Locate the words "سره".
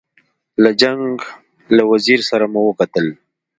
2.29-2.45